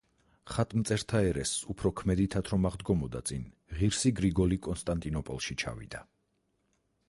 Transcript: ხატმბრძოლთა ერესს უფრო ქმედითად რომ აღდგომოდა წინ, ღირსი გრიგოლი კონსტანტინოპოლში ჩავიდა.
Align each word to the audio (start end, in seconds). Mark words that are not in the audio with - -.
ხატმბრძოლთა 0.51 1.19
ერესს 1.31 1.67
უფრო 1.73 1.91
ქმედითად 2.01 2.49
რომ 2.55 2.65
აღდგომოდა 2.71 3.23
წინ, 3.31 3.45
ღირსი 3.81 4.15
გრიგოლი 4.23 4.61
კონსტანტინოპოლში 4.69 5.61
ჩავიდა. 5.65 6.05